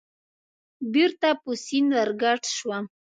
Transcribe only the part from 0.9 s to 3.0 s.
بېرته په سیند ورګډ شوم.